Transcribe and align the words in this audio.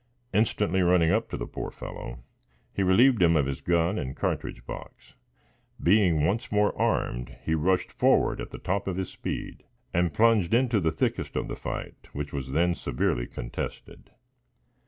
Instantly 0.33 0.81
running 0.81 1.11
up 1.11 1.29
to 1.29 1.37
the 1.37 1.45
poor 1.45 1.69
fellow, 1.69 2.23
he 2.73 2.81
relieved 2.81 3.21
him 3.21 3.35
of 3.35 3.45
his 3.45 3.61
gun 3.61 3.99
and 3.99 4.15
cartridge 4.15 4.65
box. 4.65 5.13
Being 5.79 6.25
once 6.25 6.51
more 6.51 6.75
armed, 6.75 7.37
he 7.43 7.53
rushed 7.53 7.91
forward 7.91 8.41
at 8.41 8.49
the 8.49 8.57
top 8.57 8.87
of 8.87 8.97
his 8.97 9.11
speed 9.11 9.61
and 9.93 10.11
plunged 10.11 10.55
into 10.55 10.79
the 10.79 10.91
thickest 10.91 11.35
of 11.35 11.47
the 11.47 11.55
fight, 11.55 12.07
which 12.13 12.33
was 12.33 12.51
then 12.53 12.73
severely 12.73 13.27
contested. 13.27 14.09